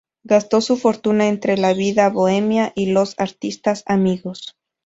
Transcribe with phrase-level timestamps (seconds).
[0.23, 4.57] Gastó su fortuna entre la vida bohemia y los artistas amigos.